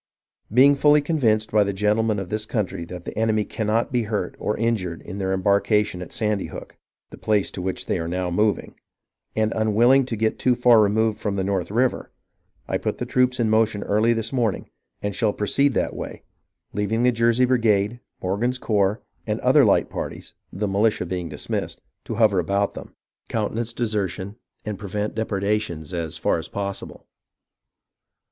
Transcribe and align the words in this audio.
Being 0.51 0.73
fully 0.75 0.99
convinced 1.01 1.51
by 1.51 1.63
the 1.63 1.75
genUemen 1.75 2.17
of 2.19 2.29
this 2.29 2.47
country 2.47 2.85
that 2.85 3.03
the 3.05 3.15
enemy 3.15 3.45
cannot 3.45 3.91
be 3.91 4.05
hurt 4.05 4.35
or 4.39 4.57
injured 4.57 5.03
in 5.03 5.19
their 5.19 5.31
embarkation 5.31 6.01
at 6.01 6.11
Sandy 6.11 6.47
Hook 6.47 6.75
(the 7.11 7.19
place 7.19 7.51
to 7.51 7.61
which 7.61 7.85
they 7.85 7.99
are 7.99 8.07
now 8.07 8.31
moving), 8.31 8.73
and 9.35 9.53
unwilling 9.55 10.07
to 10.07 10.15
get 10.15 10.39
too 10.39 10.55
far 10.55 10.81
removed 10.81 11.19
from 11.19 11.35
the 11.35 11.43
North 11.43 11.69
River, 11.69 12.11
I 12.67 12.79
put 12.79 12.97
the 12.97 13.05
troops 13.05 13.39
in 13.39 13.51
motion 13.51 13.83
early 13.83 14.11
this 14.11 14.33
morning, 14.33 14.71
and 15.03 15.13
shall 15.13 15.33
proceed 15.33 15.75
that 15.75 15.95
way,— 15.95 16.23
leaving 16.73 17.03
the 17.03 17.11
Jersey 17.11 17.45
Brigade, 17.45 17.99
Morgan's 18.23 18.57
corps, 18.57 19.03
and 19.27 19.39
other 19.41 19.63
light 19.63 19.87
parties 19.87 20.33
(the 20.51 20.67
militia 20.67 21.05
being 21.05 21.27
all 21.27 21.35
dismissed) 21.35 21.79
to 22.05 22.15
hover 22.15 22.39
about 22.39 22.73
them, 22.73 22.95
countenance 23.29 23.71
MONMOUTH 23.77 23.93
AND 23.93 23.93
NEWPORT 23.93 24.41
24 24.63 24.65
1 24.65 24.65
desertion, 24.65 24.65
and 24.65 24.79
prevent 24.79 25.13
depredations 25.13 25.93
as 25.93 26.17
far 26.17 26.39
as 26.39 26.47
possible. 26.47 27.05